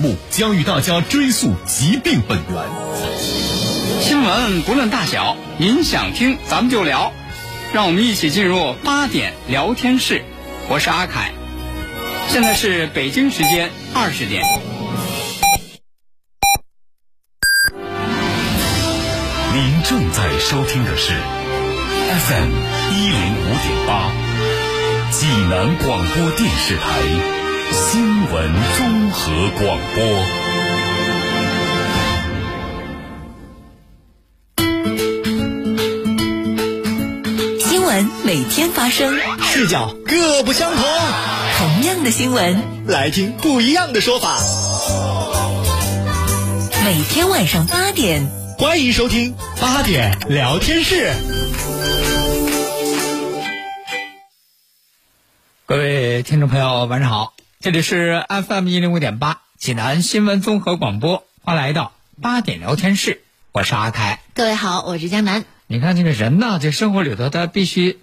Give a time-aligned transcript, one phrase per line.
[0.00, 2.64] 目将与大家追溯疾病本源。
[4.00, 7.12] 新闻不论大小，您想听咱们就聊，
[7.74, 10.24] 让我们一起进入八点聊天室。
[10.70, 11.32] 我是阿凯，
[12.28, 14.42] 现在是北京时间二十点。
[19.52, 21.12] 您正在收听的是
[22.08, 22.50] FM
[22.94, 24.10] 一零五点八，
[25.10, 27.39] 济南广播电视台
[27.72, 30.04] 新闻综合广播。
[37.60, 40.84] 新闻每天发生，视角各不相同，
[41.58, 44.38] 同样的新闻，来听不一样的说法。
[46.84, 48.26] 每天晚上八点，
[48.58, 51.12] 欢迎收听八点聊天室。
[55.66, 61.92] 各位听众朋友，晚上好，这里是 FM 一零五点八济南新闻综合广播，欢迎来到
[62.22, 63.20] 八点聊天室，
[63.52, 64.22] 我是阿凯。
[64.32, 65.44] 各位好，我是江南。
[65.66, 67.98] 你看这个人呢，这生活里头他必须，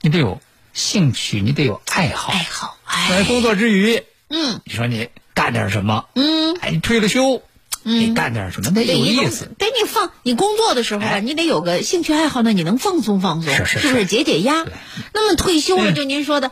[0.00, 0.40] 你得有
[0.72, 2.32] 兴趣，你得有爱好。
[2.32, 2.78] 爱好，
[3.10, 6.06] 在哎，工作之余，嗯你说你干点什么？
[6.14, 7.42] 嗯，哎，你退了休，
[7.82, 9.50] 你干点什么得有意思。
[9.58, 14.64] 得你放你工作的时候吧，哎你得有个兴趣爱好呢，你能放松放松，是是不是解解压？
[15.12, 16.50] 那么退休了，嗯就您说的，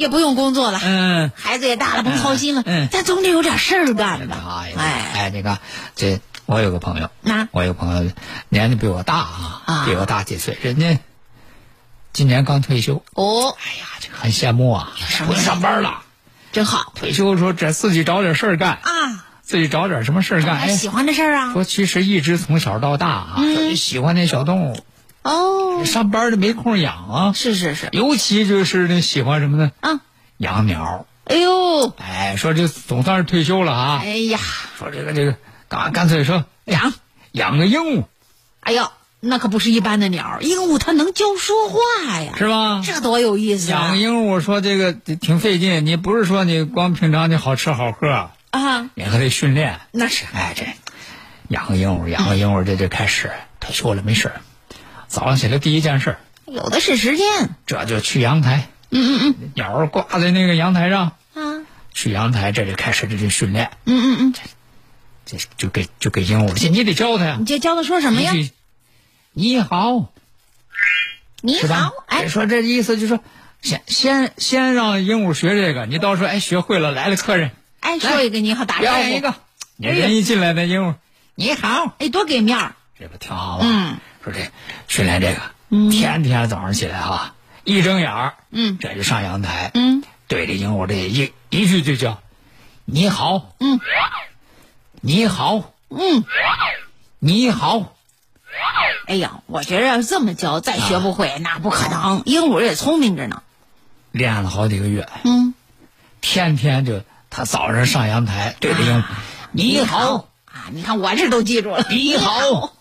[0.00, 4.64] 也不用工作了，嗯，孩子也大了，甭操心了，咱总得有点事儿干吧？
[4.64, 5.58] 哎哎，哎，你看
[5.94, 8.10] 这，我有个朋友，那我有个朋友
[8.48, 10.98] 年龄比我大啊，啊比我大几岁，人家
[12.14, 13.04] 今年刚退休。
[13.12, 14.92] 哦，哎呀，这个很羡慕啊，
[15.26, 16.02] 不用上班了，
[16.50, 20.56] 真好退休说这自己找点事儿干，啊，自己找点什么事儿干。
[20.56, 21.52] 哎，喜欢的事儿啊？
[21.52, 23.36] 说其实一直从小到大啊，
[23.76, 24.82] 喜欢那小动物，
[25.22, 27.88] 哦，上班的没空养啊，是是是。
[27.92, 29.70] 尤其就是那喜欢什么呢？
[29.80, 30.00] 啊，
[30.38, 31.06] 养鸟。
[31.24, 34.00] 哎呦，哎，说这总算是退休了啊。
[34.02, 34.38] 哎呀，
[34.78, 35.36] 说这个这个，
[35.68, 36.92] 干干脆说养。
[37.32, 38.04] 养个鹦鹉。
[38.60, 42.82] 哎呦，那可不是一般的鸟，鹦鹉它能教说话呀，是吧？
[42.84, 43.88] 这多有意思啊。
[43.88, 43.98] 养！
[43.98, 49.78] 鹦鹉说这个挺费劲，你不是说你光平常你好吃好喝，啊，你还得训练。
[49.92, 50.24] 那是。
[50.32, 50.64] 哎，这
[51.46, 53.30] 养个鹦鹉，养个鹦鹉，这就开始
[53.60, 54.40] 退休了没事儿
[55.10, 57.26] 早上起来第一件事儿有的是时间。
[57.66, 64.34] 这就去阳台，嗯嗯嗯鸟儿挂在那个阳台上，嗯啊，去阳台这就开始这就训练，嗯嗯嗯，
[65.26, 67.44] 这就给就给鹦鹉，这你得教它呀你。
[67.44, 68.32] 这教它说什么呀？
[69.32, 70.12] 你好，
[71.40, 71.92] 你好，？
[72.06, 73.20] 哎，说这意思就是说，
[73.62, 77.50] 先先先让鹦鹉学这个，你到时候哎学会了，来了客人，
[77.80, 79.34] 哎，说一个你好，打招呼，
[79.76, 80.94] 你人一进来那鹦鹉，
[81.34, 82.76] 你好，哎，多给面儿。
[82.98, 83.64] 这不挺好吗？
[83.64, 84.50] 嗯，说这
[84.88, 88.78] 训练这个，天天早上起来哈，一睁眼儿，嗯。
[88.78, 92.20] 这就上阳台，嗯，对着鹦鹉这一一句就叫，
[92.84, 93.80] 你好，嗯，
[95.00, 96.24] 你好，嗯，
[97.18, 97.94] 你好，
[99.06, 102.22] 哎呀，我觉着要是这么教，再学不会，那不可能。
[102.26, 103.42] 鹦鹉也聪明着呢。
[104.12, 105.54] 练了好几个月，嗯，
[106.20, 109.04] 天天就他早上上阳台对着鹦鹉，
[109.52, 110.66] 你好，啊！
[110.72, 111.86] 你看我这都记住了。
[111.90, 112.74] 你好，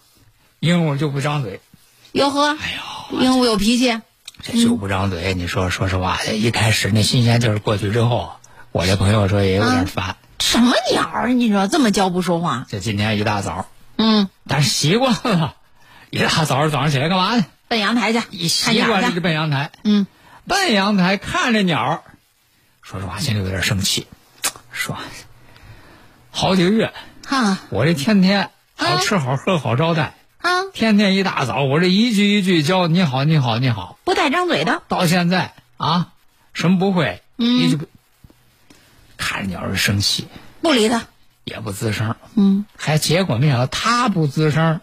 [0.60, 1.62] 鹦鹉就不张嘴，
[2.12, 2.74] 哟呵，哎
[3.12, 4.02] 呦，鹦鹉有脾气。
[4.42, 5.34] 这就不张嘴。
[5.34, 8.32] 你说说实话，一开始那新鲜劲儿过去之后，
[8.72, 10.18] 我这朋友说也有点烦。
[10.40, 11.30] 什么鸟儿？
[11.30, 12.66] 你说这么教不说话？
[12.70, 15.56] 这今天一大早，嗯，但是习惯了，
[16.10, 17.46] 一大早早上起来干嘛呢？
[17.68, 20.08] 奔阳台去，习惯这就奔阳台，嗯，
[20.48, 22.02] 奔阳台看着鸟儿，
[22.82, 24.08] 说实话心里有点生气，
[24.72, 24.98] 说
[26.32, 26.94] 好几个月，
[27.26, 30.14] 哈我这天天好吃好喝好招待，啊，
[30.80, 34.82] 天天一大早我这一句一句教你好你好你好，不带张嘴的。
[34.88, 36.14] 到现在啊
[36.54, 37.58] 什么不会，嗯。
[37.58, 37.86] 一句不
[39.18, 40.30] 看着鸟儿生气，
[40.62, 41.06] 不理他。
[41.44, 44.80] 也不吱声，嗯，还结果没想到他不吱声，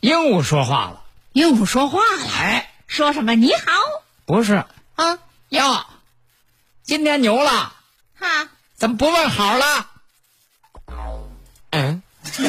[0.00, 1.02] 鹦鹉说话了，
[1.34, 3.36] 鹦鹉说话了，哎，说什么？
[3.36, 3.62] 你好。
[4.24, 4.64] 不是。
[4.96, 5.20] 啊，
[5.50, 5.86] 哟，
[6.82, 7.74] 今天牛了，
[8.18, 9.86] 哈，怎么不问好了？
[11.70, 12.02] 嗯，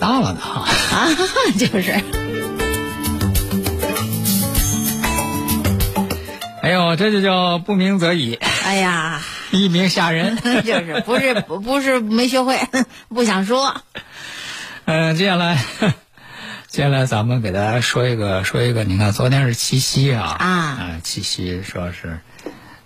[0.00, 0.66] 大了呢哈。
[0.96, 1.08] 啊，
[1.58, 1.92] 就是。
[6.62, 9.20] 哎呦，这就叫不鸣则已，哎呀，
[9.50, 10.36] 一鸣吓人。
[10.62, 12.58] 就是不是不不是没学会，
[13.08, 13.82] 不想说。
[14.84, 15.64] 嗯、接下来，
[16.68, 22.20] 接下来咱们给大家说一个说一个，你看昨天是七夕啊啊七夕说是，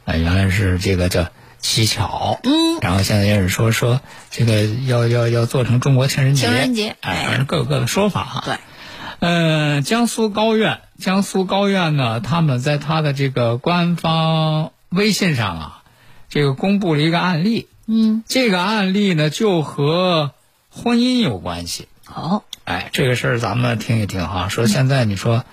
[0.04, 1.28] 呃，原来是这个叫
[1.64, 8.42] 乞巧，嗯然后现在也是说说这个要要要做成中国情人节，情人节哎，哎反正各有各的说法哈。
[8.44, 8.56] 对，
[9.20, 15.82] 嗯、嗯，江苏高院，江苏高院呢，他们在他的这个官方微信上啊，
[16.28, 17.66] 这个公布了一个案例。
[17.86, 20.32] 嗯，这个案例呢，就和
[20.68, 21.88] 婚姻有关系。
[22.04, 24.50] 好，哎，这个事儿咱们听一听哈。
[24.50, 25.46] 说现在你说，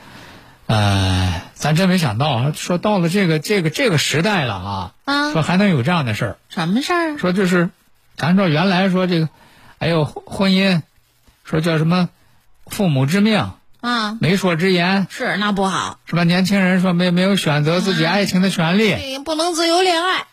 [0.72, 6.38] 呃，咱真没想到啊，说到了这个这个这个时代了啊，啊说还能有这样的事儿。
[6.48, 7.18] 什么事儿啊？
[7.18, 7.70] 说就是，
[8.16, 9.28] 咱说原来说这个，
[9.80, 10.82] 哎呦婚姻，
[11.44, 12.08] 说叫什么
[12.68, 13.52] 父母之命、
[13.82, 16.24] 啊，媒妁之言，是那不好，是吧？
[16.24, 20.26] 年轻人说没没有选择自己爱情的权利，这不能自由恋爱。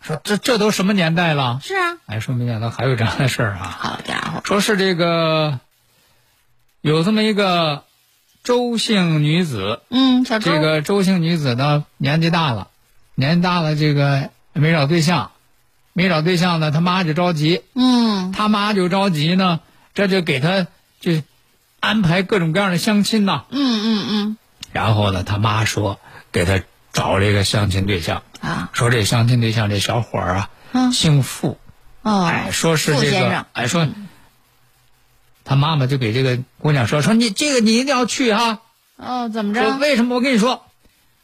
[0.00, 1.60] 说这这都什么年代了？
[1.62, 3.76] 是啊，哎，说没想到还有这样的事儿啊！
[3.78, 5.60] 好家伙，说是这个
[6.80, 7.84] 有这么一个
[8.44, 12.68] 周姓女子，嗯，小周，这个周姓女子呢年纪大了，
[13.14, 15.30] 年纪大了，这个没找对象，
[15.92, 19.60] 没找对象呢，他妈就着急，嗯，他妈就着急呢，
[19.94, 20.66] 这就给他
[21.00, 21.22] 就
[21.80, 23.44] 安排各种各样的相亲呐。
[23.50, 24.36] 嗯嗯嗯，
[24.72, 26.00] 然后呢，他妈说
[26.32, 26.60] 给他
[26.92, 30.92] 找了一个相亲对象，啊，说这相亲对象这小伙儿啊，嗯。
[30.92, 31.58] 姓傅，
[32.02, 33.86] 哦，哎，说是这个哎说，
[35.44, 38.60] 他妈妈就给这个姑娘说说你这个你一定要去哈、
[38.96, 39.76] 哦，怎么着？
[39.78, 40.14] 为什么？
[40.14, 40.64] 我跟你说，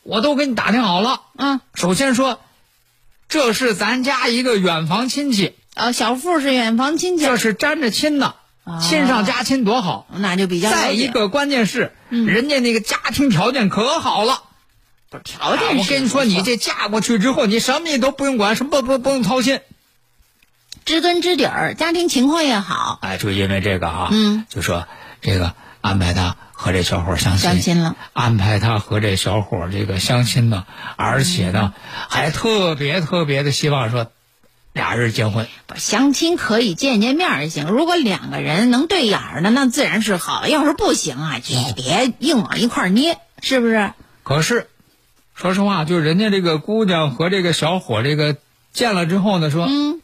[0.03, 1.23] 我都给你打听好了。
[1.37, 2.41] 嗯，首先说，
[3.29, 8.35] 这是咱家一个远房亲戚，哦，小富是远房亲戚，这是沾着亲的，
[8.65, 10.06] 啊亲上加亲多好。
[10.17, 14.43] 那就比较再一个关键是，人家那个家庭条件可好了。
[15.11, 19.61] 不是条件啊我跟你说，你这嫁过去之后，你什么你都不用管，什么不不不用操心。
[20.88, 24.87] 知根知底儿，家庭情况也好，哎，就因为这个啊，嗯，就说
[25.20, 25.52] 这个
[25.82, 30.64] 安排他和这小伙相亲，相亲了，安排他和这小伙这个相亲呢，
[30.96, 34.11] 而且呢，嗯还特别特别的希望说，
[34.73, 35.46] 俩人结婚。
[35.67, 40.49] 不相亲可以见见面儿行，如果两个人能对眼儿的，那自然是好。
[40.49, 43.93] 要是不行啊，也别硬往一块儿捏，是不是？
[44.23, 44.69] 可是，
[45.35, 48.38] 说实话，就人家这个姑娘和这个小伙这个
[48.73, 50.00] 见了之后呢，说、嗯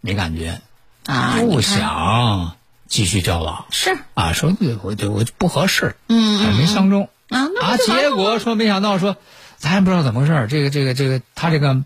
[0.00, 0.60] 没感觉，
[1.06, 2.56] 啊，不想
[2.88, 4.52] 继续交往是，啊，说
[4.82, 7.08] 我就我就不合适，嗯还没相中。
[7.28, 9.16] 啊，那结果说没想到说，
[9.56, 11.82] 咱也不知道怎么回事儿这个这个这个他这个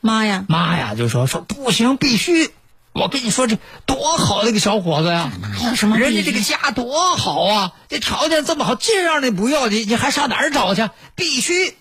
[0.00, 2.50] 妈呀，妈呀就说说不行，必须，
[2.92, 10.90] 我跟你说这多好的一个小伙子呀，哪有什么人家这个家多好啊，这条件这么好，这样的不要你你还上哪儿找去？
[11.14, 11.76] 必须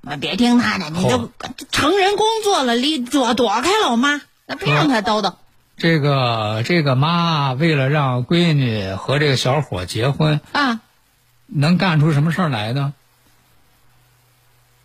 [0.00, 1.30] 我别听他的，你就
[1.70, 4.20] 成人工作了，离躲躲开老妈，
[4.50, 5.34] 那别让他叨叨。
[5.76, 10.80] 这个这个妈为了让闺女和这个小伙结婚，啊，
[11.46, 12.92] 能干出什么事儿来呢？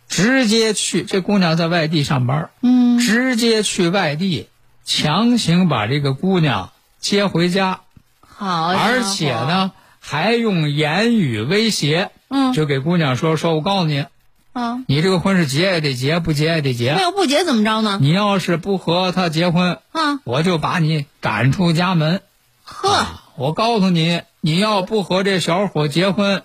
[0.08, 4.48] 直接去，这姑娘在外地上班，嗯，直接去外地，
[4.84, 6.70] 强行把这个姑娘
[7.00, 7.80] 接回家，
[8.20, 12.52] 好，而且呢，还用言语威胁，嗯。
[12.52, 14.06] 就给姑娘说说，我告诉你，
[14.56, 17.02] 啊，你这个婚是结也得结，不结也得结那结。
[17.02, 17.98] 要不结怎么着呢？
[18.00, 22.22] 你要是不和他结婚，啊，我就把你赶出家门。
[22.64, 26.42] 呵，啊我告诉你，你要不和这小伙结婚，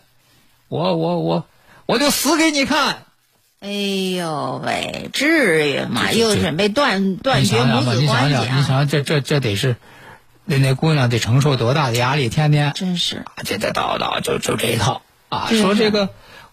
[0.68, 1.46] 我我我
[1.86, 3.04] 我就死给你看。
[3.62, 6.12] 哎呦喂，至于吗？
[6.12, 8.66] 又准备断断绝母想想吧，子你想想，你关系啊！
[8.68, 9.78] 想这这这得是，
[10.44, 12.28] 那那姑娘得承受多大的压力？
[12.28, 16.10] 天天真是，啊，这这叨叨就就这一套啊，说这个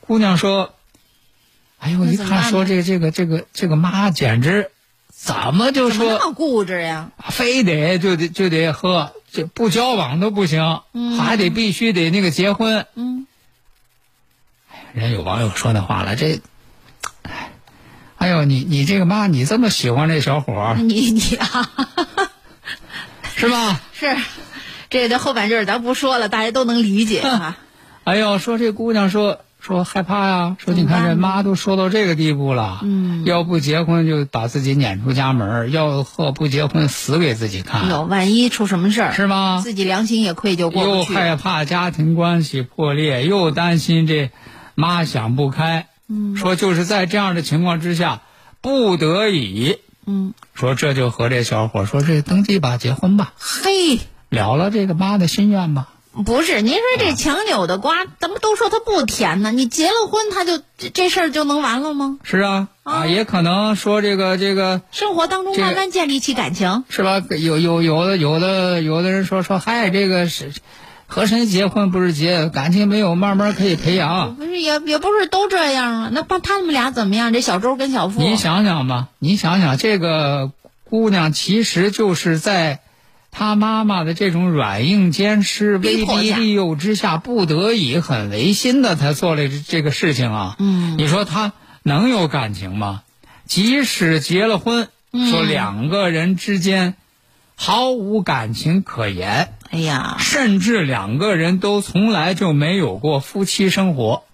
[0.06, 0.72] 姑娘说，
[1.78, 4.70] 哎呦，一看说这个这个这个这个妈简直
[5.10, 7.10] 怎么就说怎么那么固执呀？
[7.30, 10.80] 非得就得就得喝这不交往都不行，
[11.18, 12.86] 还得必须得那个结婚。
[12.94, 13.26] 嗯，
[14.92, 16.40] 人有网友说那话了，这，
[17.22, 17.50] 哎，
[18.16, 21.70] 哎呦，你你这个妈，你这么喜欢这小伙儿你你啊，
[23.36, 23.80] 是吧？
[23.92, 24.16] 是，
[24.90, 27.58] 这这后半句儿咱不说了，大家都能理解啊。
[28.04, 39.60] 哎呦，说这姑娘说说害怕呀，说你看这妈都说到这个地步了，嗯，要不结婚就把自己撵出家门儿，要和不结婚死给自己看，有万一出什么事儿，是吗？
[39.62, 41.04] 自己良心也愧疚过又。
[41.04, 44.30] 害怕家庭关系破裂，又担心这
[44.74, 46.36] 妈想不开，嗯。
[46.36, 48.22] 说就是在这样的情况之下，
[48.60, 53.98] 不得已，嗯，说这就和这小伙说这登记吧，结婚吧，嘿，
[54.30, 55.88] 了了这个妈的心愿吧。
[56.24, 59.52] 不是，您说这强扭的瓜，咱们都说它不甜呢。
[59.52, 62.18] 你结了婚，他就这这事儿就能完了吗？
[62.24, 67.22] 是啊，啊，啊也可能说这个这个生活当中慢慢建立起感情，是吧？
[67.30, 70.52] 有有有的有的有的人说说，嗨，这个是
[71.06, 74.34] 和谁结婚不是结，感情没有，慢慢可以培养。
[74.34, 76.10] 不是也也不是都这样啊？
[76.12, 77.32] 那帮他们俩怎么样？
[77.32, 80.50] 这小周跟小付，你想想吧，你想想，这个
[80.90, 82.80] 姑娘其实就是在
[83.30, 90.56] 他妈妈的这种软硬兼施、威逼利诱之下，不得已很违心的才做了这这个事情啊。
[90.58, 93.02] 嗯，你说他能有感情吗？
[93.46, 96.96] 即使结了婚，嗯说两个人之间
[97.54, 104.24] 毫无感情可言，哎呀，甚至两个人都从来就没有过夫妻生活。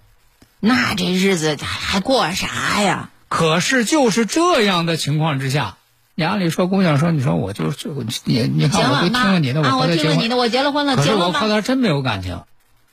[0.60, 3.10] 那这日子还过啥呀？
[3.28, 5.76] 可是就是这样的情况之下，
[6.16, 7.88] 你按理说，姑娘说，你说我就是
[8.24, 11.32] 你你看我都听了你的，我听了你，的，我结了婚了，可是我。
[11.32, 12.42] 和他真没有感情，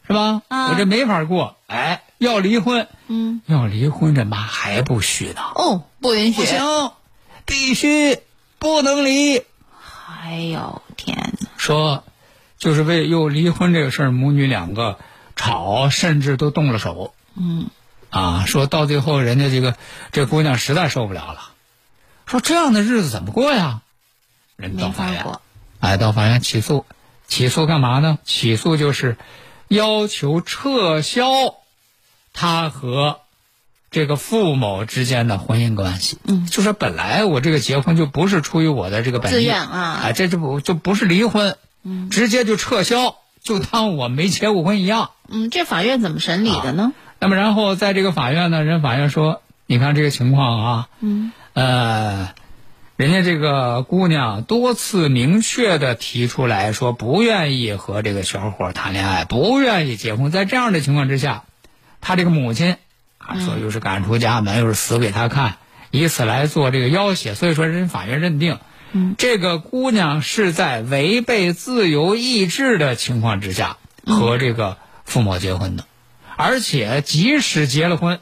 [0.07, 0.41] 是吧？
[0.47, 6.47] 啊我这没法过，哎，要离婚，嗯，要离婚，这妈还不许呢，哦，不允许不。
[6.47, 6.91] 行，
[7.45, 8.19] 必须
[8.57, 9.43] 不能离。
[10.23, 11.47] 哎呦天哪！
[11.57, 12.03] 说，
[12.57, 14.97] 就是为又离婚这个事儿，母女两个
[15.35, 17.13] 吵，甚至都动了手。
[17.35, 17.67] 嗯，
[18.09, 19.75] 啊，说到最后，人家这个
[20.11, 21.50] 这姑娘实在受不了了，
[22.31, 23.81] 说这样的日子怎么过呀？
[24.55, 25.25] 人到法院，
[25.81, 26.85] 哎，到法院起诉，
[27.27, 28.19] 起诉干嘛呢？
[28.23, 29.17] 起诉就是
[29.67, 31.25] 要求撤销
[32.31, 33.19] 他和
[33.89, 36.19] 这个付某之间的婚姻关系。
[36.23, 45.11] 嗯就说本来我这个结婚就不是出于我的这个本意自愿啊哎，这就不就不是离婚，嗯直接就撤销，就当我没结过婚一样。
[45.27, 46.93] 嗯，这法院怎么审理的呢？
[47.19, 52.33] 那么然后在这个法院呢，人法院说，你看这个情况啊，嗯，呃，
[52.95, 60.31] 人家这个姑娘多次明确的提出来说不愿意和这个小伙谈恋爱，不愿意结婚。
[60.31, 61.43] 在这样的情况之下，
[61.99, 62.77] 她这个母亲
[63.17, 65.57] 啊说又是赶出家门，又是死给他看，
[65.89, 67.35] 以此来做这个要挟。
[67.35, 68.59] 所以说，人法院认定，
[68.91, 75.85] 嗯，这个姑娘是在违背自由意志的情况之下和这个父母结婚的。
[76.37, 78.19] 而且即使结了婚，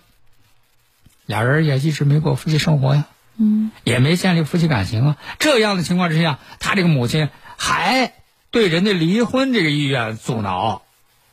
[1.26, 3.06] 俩人也一直没过夫妻生活呀，
[3.40, 5.18] 嗯，也没建立夫妻感情啊。
[5.40, 8.14] 这样的情况之下，他这个母亲还
[8.52, 10.82] 对人家离婚这个意愿阻挠，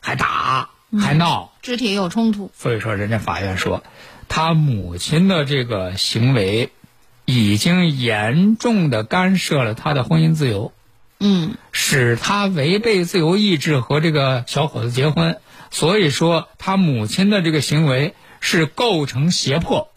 [0.00, 2.52] 还打还闹，肢体有冲突。
[2.54, 3.82] 所以说人家法院说，
[4.28, 6.70] 他母亲的这个行为
[7.25, 10.72] 已经严重的干涉了他的婚姻自由。
[11.18, 15.38] 嗯使他违背自由意志和这个小伙子结婚，
[15.70, 19.90] 所以说他母亲的这个行为是构成胁迫。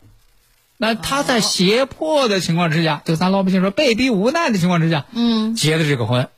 [0.82, 6.30] 那他在胁迫的情况之下，就咱老百姓说被逼无奈的情况之下嗯结的这个婚，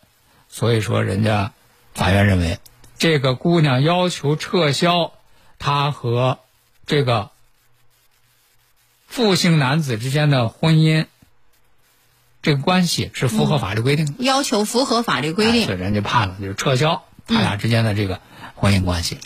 [0.50, 1.53] 所以说人家
[1.93, 2.57] 法院认为，
[2.98, 5.13] 这个姑娘要求撤销
[5.60, 6.39] 她和
[6.88, 7.29] 这个
[9.05, 11.05] 复姓男子之间的婚姻
[12.41, 14.13] 这个关系是符合法律规定的。
[14.24, 15.62] 要求符合法律规定。
[15.62, 18.19] 哎所以人家判了，就是撤销他俩之间的这个
[18.55, 19.19] 婚姻关系。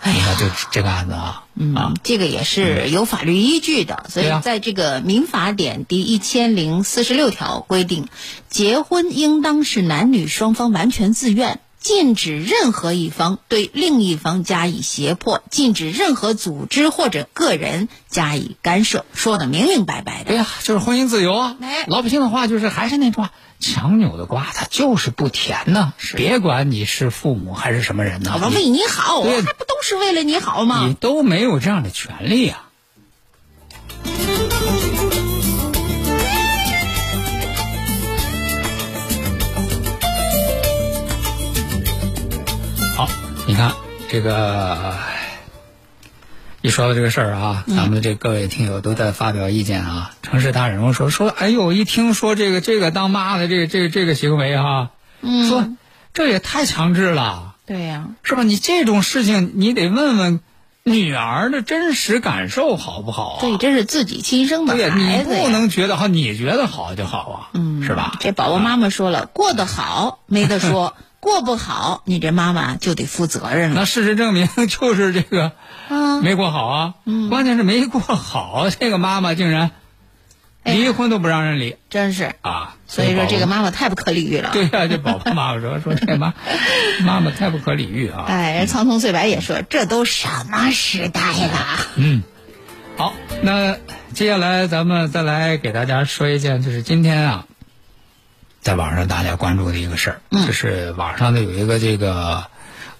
[0.00, 8.08] 哎呀你看，就这个案子啊，嗯啊，，这个也是有法律依据的，所以在这个民法典第一千零四十六条规定，
[8.48, 11.60] 结婚应当是男女双方完全自愿。
[11.78, 20.30] 禁止任何一方对另一方加以胁迫，禁止任何组织或者个人加以干涉，说的明明白白的。
[20.30, 21.56] 对呀、就是婚姻自由啊。
[21.60, 25.92] 哎老百姓的话就是还是那句话，强扭的瓜它就是不甜呐。
[26.16, 30.94] 别管你是父母还是什么人呢，我为你好，我还不都是为了你好吗你？
[30.94, 32.64] 都没有这样的权利啊。
[42.96, 43.08] 好，
[43.46, 43.74] 你看
[44.08, 44.96] 这个，
[46.62, 50.10] 一说到这个事儿啊，咱们这各位听友都在发表意见啊。
[50.20, 54.90] 城市大人物说说，哎呦，一听说这个这个当妈的这个这个这个行为哈、
[55.20, 55.68] 嗯，说
[56.12, 57.52] 这也太强制了。
[57.66, 58.42] 对呀、是吧？
[58.44, 60.40] 你这种事情，你得问问
[60.84, 63.40] 女儿的真实感受好不好啊？
[63.40, 68.16] 对，这是自己亲生的孩你子呀不能觉得好，你觉得好就好啊，嗯，是吧？
[68.20, 73.80] 这宝宝妈妈说了，过得好没得说， 过不好你这妈妈就得负责任了。
[73.80, 75.52] 那事实证明就是这个
[75.88, 79.72] 啊，没过好啊，嗯关键是没过好，这个妈妈竟然
[80.72, 82.76] 离婚都不让人离真是，啊！
[82.86, 84.50] 所以说这个妈妈妈太不可理喻了。
[84.52, 86.34] 对呀，这宝宝妈妈说说这妈
[87.04, 88.24] 妈妈太不可理喻啊！
[88.26, 91.86] 哎，苍松翠白也说，这都什么时代了？
[91.96, 92.22] 嗯，
[92.96, 93.76] 好，那
[94.12, 97.46] 接下来咱们再来给大家说一件，就是今天啊，
[98.60, 102.46] 在网上大家关注的一个事儿，嗯就是网上的有一个这个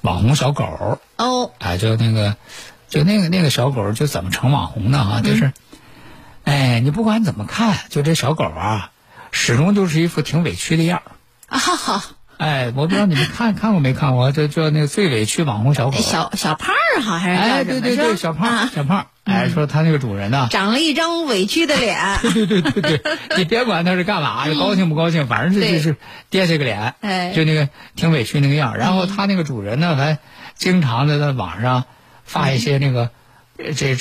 [0.02, 2.36] 网红小狗，哦，哎，就那个，
[2.88, 5.20] 就那个那个小狗，就怎么成网红的啊？
[5.24, 5.52] 就是，
[6.46, 8.90] 哎，你不管怎么看，就这小狗啊，
[9.32, 11.10] 始终就是一副挺委屈的样儿。
[11.48, 12.04] 啊哈哈，
[12.38, 15.98] 哎，我不知道你们看看过没看过，就叫那个最委屈网红小狗。
[15.98, 17.64] 小小胖儿好还是哎？
[17.64, 21.98] 对对对，小胖啊小胖，哎，说他那个主人呢，长了一张委屈的脸。
[22.22, 23.02] 对对对对对，
[23.38, 25.96] 你别管他是干嘛，高兴不高兴，反正这就是
[26.30, 28.78] 跌下个脸，哎就那个挺委屈那个样儿。
[28.78, 30.18] 然后他那个主人呢，还
[30.54, 31.84] 经常的在网上
[32.24, 33.10] 发一些那个
[33.58, 33.96] 呃这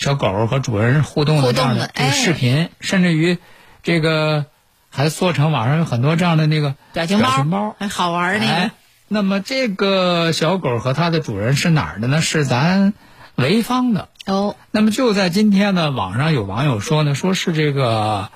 [0.00, 3.36] 小狗和主人互动的这样的视频，甚至于
[3.82, 4.46] 这个
[4.88, 7.76] 还做成网上有很多这样的那个表情包，表情包。
[7.78, 8.70] 还好玩儿那哎个。，
[9.08, 12.22] 那么这个小狗和它的主人是哪儿的呢？
[12.22, 12.94] 是咱
[13.36, 14.08] 潍坊的。
[14.24, 18.30] 哦，那么就在今天呢，网上有网友说呢，说是这个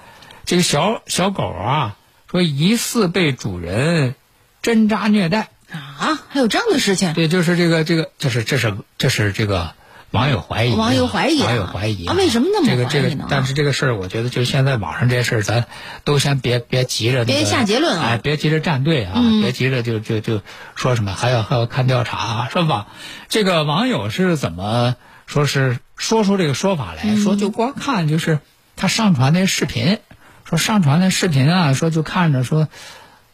[0.44, 1.96] 这个小小狗啊，
[2.30, 4.14] 说疑似被主人
[4.60, 5.48] 针扎虐待。
[5.72, 7.14] 啊，还有这样的事情？
[7.14, 9.72] 对，就是这个这个，这是这是这是这个
[10.14, 15.66] 网友怀疑啊，网友怀疑啊网友怀疑啊为什么那么这个这个，但是这个事儿，我觉得就现在网上这些事儿，咱
[16.04, 20.40] 都先别别急着、那个，别下结论啊哎，别急着站队啊，嗯别急着就就就
[20.76, 22.86] 说什么，还要还要看调查啊，说吧？
[23.28, 24.94] 这个网友是怎么
[25.26, 27.02] 说是说出这个说法来？
[27.04, 28.38] 嗯说就光看就是
[28.76, 29.98] 他上传那视频，
[30.44, 32.68] 说上传那视频啊，说就看着说。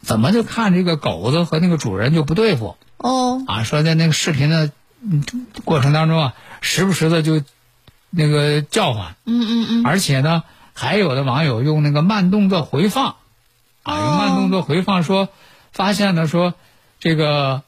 [0.03, 2.79] 怎么就看这个狗子和那个主人就不对付？
[2.97, 4.71] 哦，啊，说在那个视频的
[5.03, 5.23] 嗯
[5.67, 7.43] 过程当中啊，时不时的就
[8.11, 13.17] 那个叫唤，嗯嗯嗯，而且呢，还有的网友用那个慢动作回放，
[13.83, 15.29] 啊，用慢动作回放说，
[15.73, 16.55] 发现呢说
[16.99, 17.63] 这个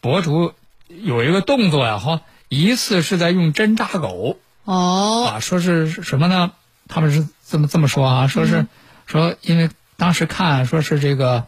[0.00, 0.52] 博主
[0.88, 6.52] 有一个动作呀，哈，疑似是在用针扎狗哦，啊，说是什么呢？
[6.88, 8.66] 他们是这么这么说啊，说是、
[9.06, 11.46] 说因为当时看说是这个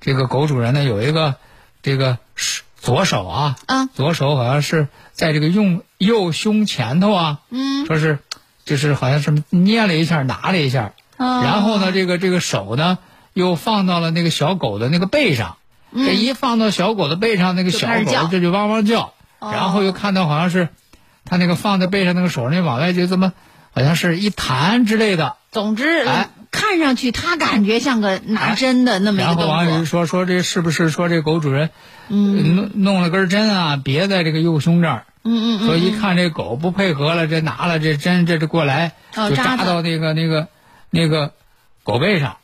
[0.00, 1.36] 这个狗主人呢有一个
[1.82, 3.86] 这个是左手啊啊。
[3.86, 8.18] 左手好像是在这个用右胸前头啊，嗯，说是
[8.64, 11.42] 就是好像是捏了一下拿了一下，哦。
[11.42, 12.98] 然后呢这个这个手呢
[13.32, 15.56] 又放到了那个小狗的那个背上，
[15.94, 19.52] 这一放到小狗的背上，那个小狗这就汪汪叫，哦。
[19.52, 20.68] 然后又看到好像是
[21.24, 23.32] 他那个放在背上那个手那往外就这么
[23.72, 25.36] 好像是一弹之类的。
[25.50, 29.86] 总之，哎看上去他感觉像个拿针的那么一个然后网友就动作。
[29.86, 31.70] 说说这是不是说这狗主人，
[32.08, 35.04] 嗯，弄弄了根针啊，别在这个右胸这儿。
[35.24, 39.82] 嗯嗯说一看这狗不配合了，这拿了这针，这这过来就哦扎到。
[39.82, 40.48] 那个那个
[40.90, 41.32] 那个
[41.84, 42.38] 狗背上，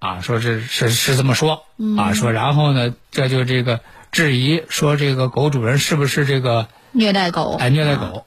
[0.00, 1.64] 啊，说是是是这么说。
[1.78, 1.96] 嗯。
[1.96, 3.80] 啊，说然后呢，这就这个
[4.12, 8.04] 质疑说这个狗主人是不是这个虐待狗，哎虐待狗。
[8.04, 8.22] 啊，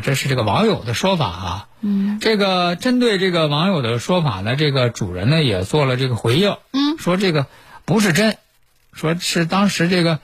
[0.00, 1.68] 这是这个网友的说法啊。
[1.80, 7.46] 嗯，这个针对这个网友的说法呢，这个主人呢也做了这个回应，嗯，说这个
[7.84, 8.36] 不是针，
[8.92, 10.20] 说是当时这个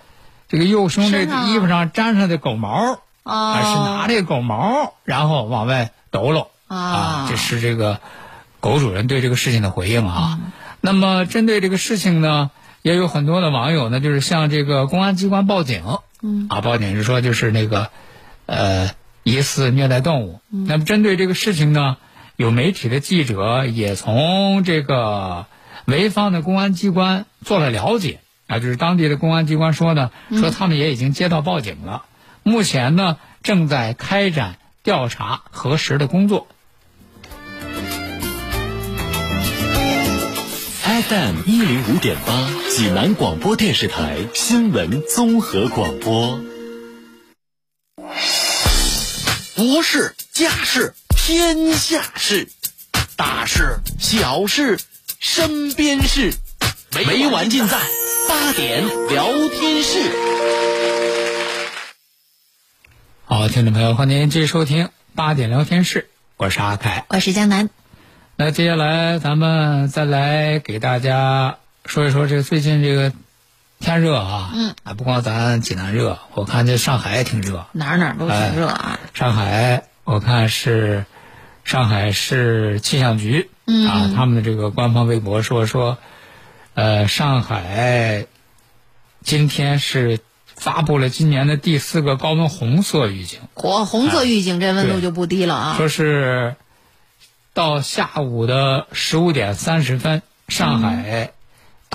[0.48, 3.00] 这个右胸这衣服上粘上的狗毛。
[3.24, 8.00] 哦，啊，是拿这个狗毛，然后往外抖搂啊这是这个
[8.60, 10.38] 狗主人对这个事情的回应啊。
[10.80, 12.50] 那么针对这个事情呢，
[12.80, 17.90] 也有很多的网友呢，就是向这个公安机关报警，嗯啊，报警是说就是那个
[18.46, 20.40] 呃疑似虐待动物。
[20.52, 21.96] 嗯那么针对这个事情呢，
[22.36, 25.46] 有媒体的记者也从这个
[25.86, 32.04] 潍坊的公安机关做了了解啊，就是当地的公安机关说呢，嗯说他们也已经接到报警了。
[32.42, 36.46] 目前呢，正在开展调查核实的工作。
[40.82, 46.40] FM 一零五点八，济南广播电视台新闻综合广播。
[49.58, 52.46] 国事、家事、天下事，
[53.16, 54.78] 大事、小事、
[55.18, 56.32] 身边事，
[56.94, 57.76] 每晚尽在
[58.28, 59.98] 八点聊天室。
[63.24, 67.04] 好，听众朋友，欢迎您继续收听八点聊天室，我是阿凯。
[67.08, 67.68] 我是江南。
[68.36, 73.12] 那接下来咱们再来给大家说一说这个最近这个
[73.80, 77.66] 天热啊，嗯，啊，不光咱济南热，我看这上海也挺热。
[77.72, 78.98] 哪儿哪儿都挺热啊。
[79.14, 81.04] 上海我看是
[81.64, 85.98] 上海市气象局、嗯啊，他们的这个官方微博说说，
[86.74, 88.26] 呃，上海
[89.22, 93.40] 今天是发布了今年的第四个高温红色预警。
[93.54, 95.74] 火红色预警，这温度就不低了啊。
[95.76, 96.56] 说是
[97.54, 101.32] 到下午的十五点三十分，上海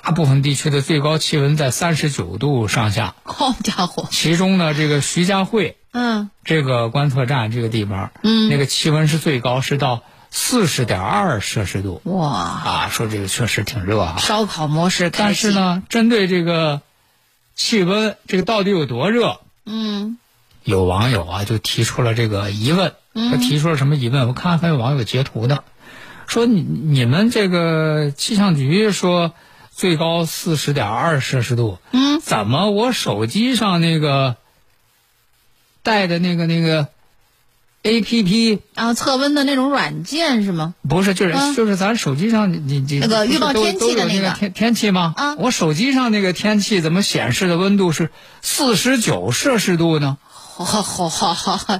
[0.04, 6.30] 大部分地区的最高气温在三十九度上下，好家伙，其中呢，这个徐家汇嗯。
[6.44, 8.50] 这个观测站这个地方，嗯。
[8.50, 12.02] 那个气温是最高，是到四十点二摄氏度。
[12.04, 14.18] 哇，啊，说这个确实挺热啊。
[14.20, 16.82] 烧烤模式开但是，呢，针对这个
[17.56, 19.40] 气温，这个到底有多热？
[19.66, 20.18] 嗯。
[20.66, 24.28] 有网友啊就提出了这个疑问，他提出了什么疑问？
[24.28, 25.64] 我看还有网友截图的，
[26.28, 29.34] 说你你们这个气象局说
[29.76, 31.80] 最高四十点二摄氏度。
[31.92, 34.36] 嗯，怎么我手机上那个
[35.82, 36.88] 带的那个那个
[37.82, 40.76] A P P 啊，测温的那种软件是吗？
[40.88, 45.14] 不是，就是、嗯就是咱手机上你你你那个预报天气的那个那天天气吗？
[45.18, 50.18] 啊我手机上那个天气怎么显示的温度是四十九摄氏度呢？
[50.30, 51.80] 好好好好好，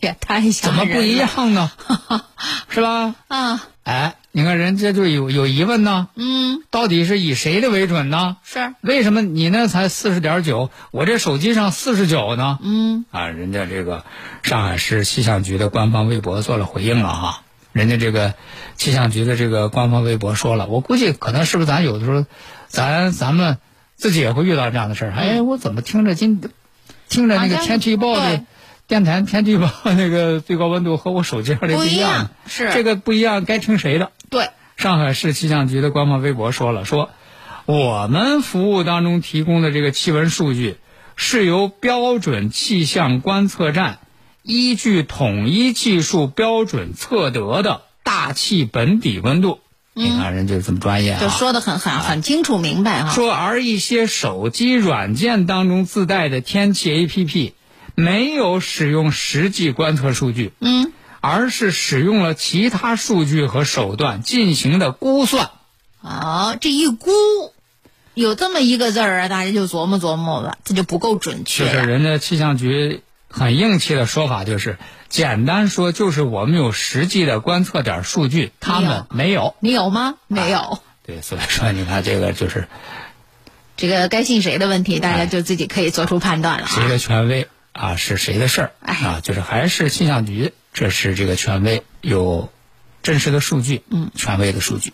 [0.00, 0.84] 也太吓人了。
[0.84, 1.72] 怎么不一样呢？
[2.70, 3.14] 是吧？
[3.28, 3.64] 啊？
[3.82, 8.38] 哎，你看人家就有有疑问呢，嗯，到底是以谁的为准呢？
[8.42, 12.58] 是，为什么你那才四十点九，我这手机上四十九呢？
[12.62, 14.04] 嗯啊，人家这个
[14.42, 17.42] 上海市气象局的官方微博做了回应了哈。
[17.72, 18.34] 人家这个
[18.76, 22.24] 气象局的这个官方微博说了，我估计可能是不是咱有的时候，
[22.68, 23.58] 咱咱们
[23.96, 25.12] 自己也会遇到这样的事儿。
[25.12, 26.40] 哎，我怎么听着今
[27.10, 28.44] 听着那个天气预报的对
[28.92, 34.10] 电台天气预报那个最高温度和我手机上的不一样，是这个不一样，该听谁的？
[34.28, 37.08] 对，上海市气象局的官方微博说了，说
[37.64, 40.76] 我们服务当中提供的这个气温数据
[41.16, 43.98] 是由标准气象观测站
[44.42, 49.60] 依据统一技术标准测得的大气本底温度。
[49.94, 51.18] 你看人家这么专业啊！
[51.18, 53.10] 就说的很很很清楚明白哈。
[53.14, 57.52] 说，而一些手机软件当中自带的天气 APP
[57.94, 65.50] 没有使用实际观测数据，嗯，而是使用了其他数据和手段进行的估算。
[66.02, 67.10] 啊，这一估，
[68.14, 74.78] 有这么一个字儿啊，大家就琢磨琢磨了，这就不够准确、就是人家气象局很硬气的说法，就是
[75.08, 79.54] 简单说，就是我们有实际的观测点数据，他们没有。
[79.60, 80.14] 你有吗？
[80.26, 80.80] 没有。
[81.06, 82.66] 对，所以说你看这个就是
[83.76, 86.88] 这个该信谁的问题，大家就自己可以做出判断了谁啊。
[86.88, 92.52] 的权威啊，是谁的事儿哎啊，就是还是气象局，这是这个权威，有
[93.02, 94.92] 真实的数据，嗯，权威的数据。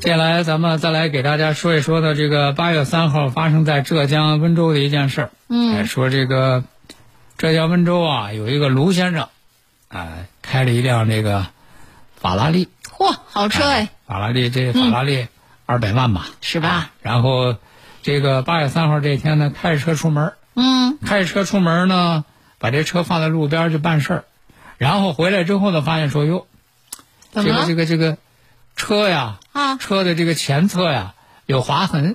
[0.00, 5.30] 接下来，咱们再来给大家说一说的，这个八月三号发生在浙江温州的一件事儿。
[5.48, 6.64] 嗯哎说这个
[7.38, 9.28] 浙江温州啊，有一个卢先生，
[9.88, 11.46] 啊、开了一辆这个
[12.14, 15.26] 法拉利，嚯，好车哎，法拉利这法拉利
[15.66, 16.68] 二百万吧，是吧？
[16.68, 17.56] 啊然后
[18.02, 22.24] 这个八月三号这天呢，开着车出门，嗯，开着车出门呢，
[22.58, 24.24] 把这车放在路边去办事儿，
[24.78, 26.46] 然后回来之后呢，发现说哟，
[27.32, 28.16] 这个这个这个
[28.76, 29.76] 车呀，啊？
[29.76, 31.14] 车的这个前侧呀
[31.46, 32.14] 有划痕，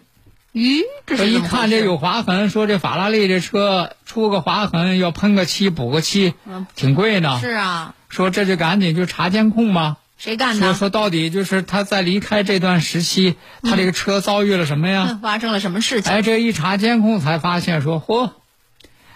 [0.53, 1.53] 咦，这是怎么回事？
[1.53, 7.37] 看这有划痕，说这法拉利这车出个划痕要喷个漆补个漆嗯，挺贵呢。
[7.41, 9.97] 是啊，说这就赶紧就查监控吧。
[10.21, 10.67] 谁干的？
[10.67, 15.07] 说说到底就是他在离开这段时期，他这个车遭遇了什么呀？
[15.09, 16.11] 嗯发生了什么事情？
[16.11, 18.29] 哎，这一查监控才发现说，嚯，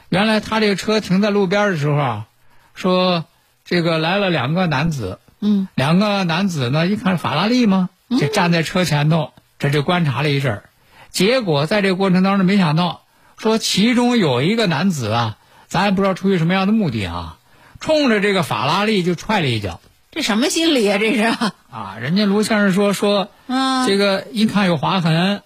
[0.09, 2.25] 原来他这个车停在路边的时候啊，
[2.73, 3.25] 说
[3.65, 7.89] 这个来了两个男子，嗯，两个男子呢一看是法拉利嘛，
[8.19, 10.69] 就站在车前头，这就观察了一阵儿，
[11.11, 13.03] 结果在这个过程当中没想到，
[13.37, 15.37] 说其中有一个男子啊，
[15.67, 17.37] 咱也不知道出于什么样的目的啊，
[17.79, 19.79] 冲着这个法拉利就踹了一脚
[20.15, 20.97] 这什么心理啊？
[20.97, 23.29] 这是啊，人家卢先生说说。
[23.47, 25.43] 嗯，这个一看有划痕，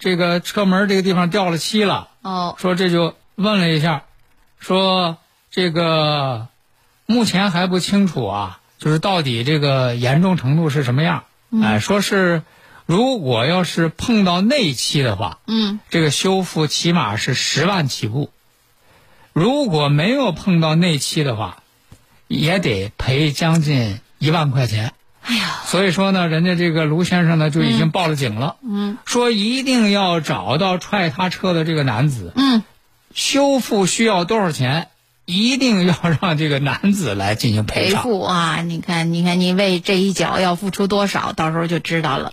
[0.00, 4.02] 这个车门这个地方掉了漆了，哦，说这就问了一下，
[4.58, 5.18] 说
[5.52, 6.48] 这个
[7.06, 11.22] 目前还不清楚啊，就是到底这个严重程度是什么样？
[11.62, 12.42] 哎，说是
[12.84, 18.30] 如果要是碰到内漆的话，嗯，这个修复起码是十万起步；
[19.32, 21.62] 如果没有碰到内漆的话，
[22.26, 24.92] 也得赔将近一万块钱。
[25.22, 32.62] 哎呀，所以说呢，人家这个卢先生呢就已经报了警了，嗯说一定要找到踹他车的这个男子，嗯，
[33.14, 34.88] 修复需要多少钱，
[35.26, 38.02] 一定要让这个男子来进行赔赔偿。
[38.02, 38.62] 付啊！
[38.62, 42.32] 你看，你看，你为这一脚要付出多少，到时候就知道了。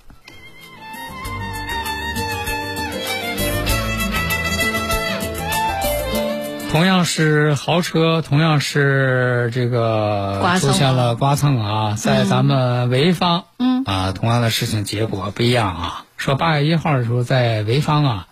[6.76, 16.06] 同样是豪车，同样是这个出现了刮蹭啊，在咱们潍坊，嗯啊，同样的事情结果不一样啊。
[16.18, 18.28] 说八月一号的时候，在潍坊啊，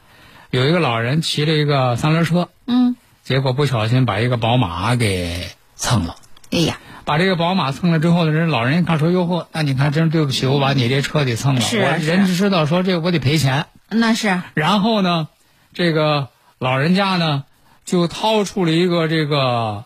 [0.49, 6.17] 有一个老人骑着一个三轮车，嗯，结果不小心把一个宝马给蹭了。
[6.51, 11.62] 哎呀，把这个宝马蹭了之后呢，人老人一看说：“哟呵，那你看真对不起，我把你这车给蹭了。
[11.62, 13.67] 我是啊是啊人知道说这个我得赔钱。
[13.88, 15.29] 那是然后呢，
[15.73, 16.27] 这个
[16.60, 17.45] 老人家呢
[17.86, 19.86] 就掏出了一个这个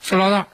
[0.00, 0.46] 塑料袋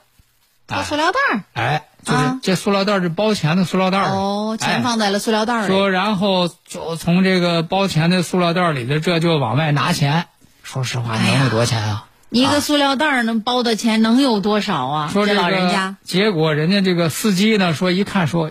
[0.83, 1.43] 塑料袋儿。
[1.53, 2.39] 哎，就是啊。
[2.41, 4.09] 这塑料袋儿是包钱的塑料袋儿。
[4.09, 4.73] 哦，哎。
[4.73, 5.67] 钱放在了塑料袋儿里。
[5.67, 10.27] 说，然后就从这个包钱的塑料袋儿里的，这就往外拿钱。
[10.63, 12.07] 说实话，能有多钱啊？
[12.29, 15.09] 一个塑料袋儿能包的钱能有多少啊？
[15.13, 15.97] 说这个老人家。
[16.03, 18.47] 结果人家这个司机呢说一看说，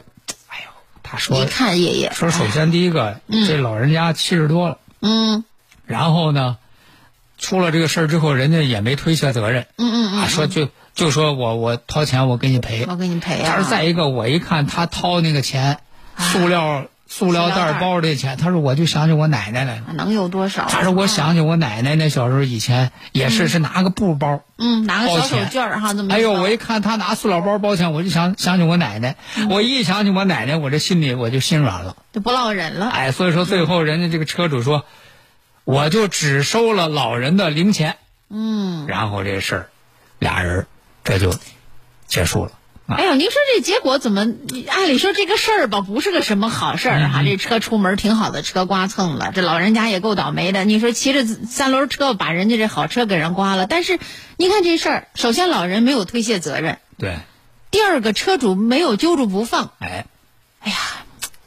[0.46, 0.70] 哎呦，
[1.02, 5.44] 他说一看爷爷，说首先第一个，这老人家七十多了，嗯。
[5.84, 6.58] 然后呢，
[7.42, 13.56] 出了这个事儿之后，人家也没推卸责任，嗯嗯啊，说就就说我我掏钱我给你赔嗯，，我给你赔他啊。
[13.56, 15.78] 说再一个，我一看他掏那个钱，
[16.16, 19.92] 塑料塑料袋包这钱，他说我就想起我奶奶来了。
[19.94, 20.68] 能有多少啊？
[20.70, 29.16] 他说我想起我奶奶那小时候以前也是是拿个布包，嗯，拿个小手绢儿哈，这么哎呦，我一看他拿塑料包包钱，我就想想起我奶奶。
[29.36, 31.96] 嗯我一想起我奶奶，我这心里我就心软了。
[32.12, 32.88] 就不落忍了。
[32.88, 34.84] 哎，所以说最后人家这个车主说，
[35.64, 37.96] 我就只收了老人的零钱，
[38.28, 39.68] 嗯，然后这事儿，
[40.18, 40.66] 俩人
[41.04, 41.34] 这就
[42.06, 42.52] 结束了。
[42.86, 44.26] 啊哎呦，您说这结果怎么？
[44.68, 47.22] 按理说这个事儿吧，不是个什么好事儿嗯哈。
[47.22, 50.64] 这车出门挺好的，车刮蹭了，这老人家也够倒霉的。
[50.64, 54.00] 你说骑着三轮车把人家这好车给人刮了，但是
[54.36, 57.18] 你看这事儿，首先老人没有推卸责任，对，
[57.70, 60.04] 第二个车主没有揪住不放，哎，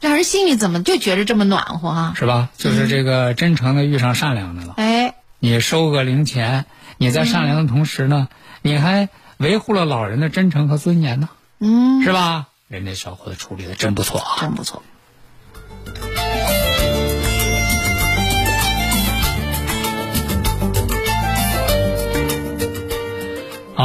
[0.06, 2.14] 让人心里怎么就觉着这么暖和啊？
[2.16, 2.48] 是吧？
[2.56, 4.74] 就是这个真诚的遇上善良的了。
[4.76, 6.64] 哎，你收个零钱，
[6.96, 8.28] 你在善良的同时呢，
[8.62, 12.46] 你还维护了老人的真诚和尊严呢，嗯，是吧？
[12.68, 14.38] 人家小伙子处理的真不错啊。
[14.40, 14.84] 真不错。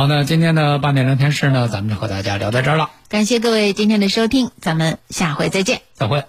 [0.02, 5.82] 好，那今天的八点聊天室呢，咱们就和大家聊到这儿了，感谢各位今天的收听，咱们下回再见。
[5.94, 6.24] 再会。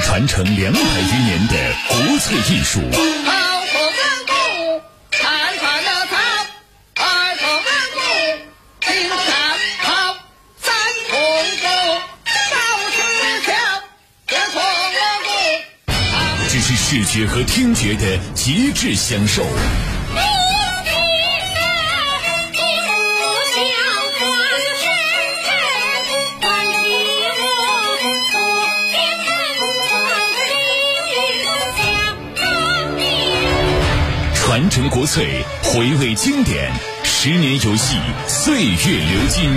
[0.00, 1.54] 是传承两百余年的
[1.88, 2.80] 国粹艺术。
[2.92, 3.66] 二
[10.58, 10.80] 三。
[16.52, 19.44] 这是视觉和听觉的极致享受。
[34.88, 39.50] 国粹，回味经典，十年游戏，岁月流金。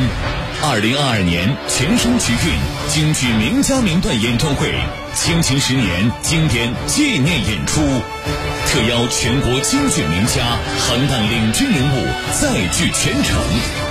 [0.65, 4.73] 二零二二年全省曲韵京剧名家名段演唱会，
[5.13, 7.81] 倾情十年经典纪念演出，
[8.67, 13.38] 特邀全国京剧名家、行当领军人物再聚全城，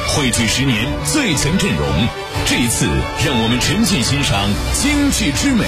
[0.08, 2.21] 汇聚十年最强阵容。
[2.44, 2.86] 这一次，
[3.24, 5.64] 让我们沉浸欣赏京剧之美。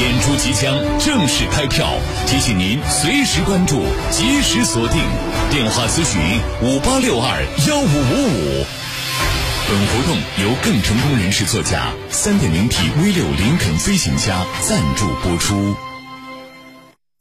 [0.00, 1.92] 演出即将正式开票，
[2.26, 5.02] 提醒您随时关注，及时锁定。
[5.50, 6.20] 电话咨询
[6.62, 8.66] 五八六二幺五五五。
[9.68, 15.89] 本活动由更成功人士作家三点零 T V 六林肯飞行家赞助播出。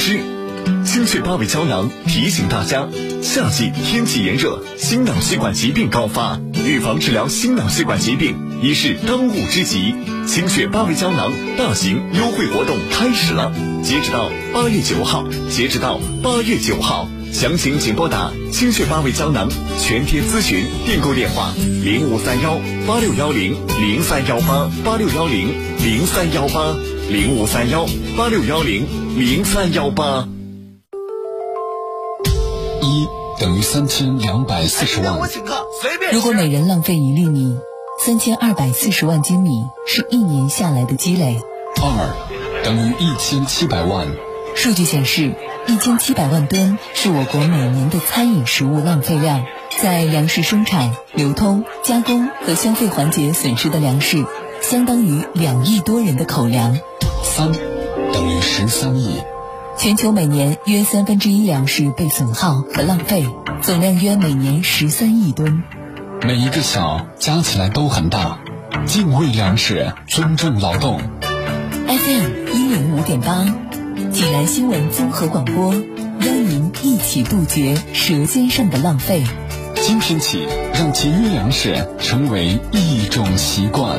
[0.00, 0.18] 吃，
[0.82, 2.88] 清血八味胶囊提醒大家：
[3.22, 9.94] 夏季天气炎热，心脑血管疾病高发，预防治疗心脑血管疾病已是当务之急。
[10.26, 26.74] 清血八味胶囊大型优惠活动开始了，截止到八月九号，截止到八月九号，详情请拨打清血八味胶囊全天咨询订购电话零五三幺八六幺零零三幺八八六幺零零三幺八
[27.08, 28.86] 零五三幺八六幺零
[29.18, 30.28] 零三幺八。
[32.82, 33.06] 一
[33.38, 35.18] 等于三千两百四十万。
[36.12, 37.56] 如果每人浪费一粒米，
[38.04, 39.50] 三千二百四十万斤米
[39.86, 41.40] 是一年下来的积累。
[41.80, 44.08] 二等于一千七百万。
[44.56, 45.32] 数据显示，
[45.66, 49.44] 一千七百万吨是我国每年的餐饮食物浪费量。
[49.80, 54.26] 在粮食生产、流通、加工和消费环节损失的粮食，
[54.60, 56.78] 相当于两亿多人的口粮。
[57.22, 57.50] 三
[58.12, 59.22] 等于十三亿。
[59.78, 63.26] 全球每年约三分之一粮食被损耗和浪费，
[63.62, 65.62] 总量约每年十三亿吨。
[66.22, 68.40] 每一个小加起来都很大，
[68.84, 71.00] 敬畏粮食，尊重劳动。
[71.86, 73.46] FM 一零五点八，
[74.12, 79.22] 济南新闻综合广播，邀您一起杜绝舌尖上的浪费。
[79.76, 83.98] 今天起，让节约粮食成为一种习惯。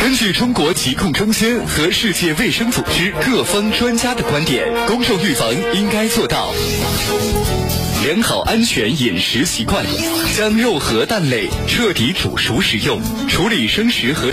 [0.00, 6.52] 根据中国疾控中心和世界卫生组织各方专家的观点，公众预防应该做到：
[8.06, 9.84] 良好安全饮食习惯，
[10.36, 14.30] 将肉和蛋类彻底煮熟食用，处理生食和。